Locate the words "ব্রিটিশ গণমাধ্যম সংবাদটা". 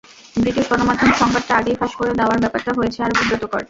0.35-1.53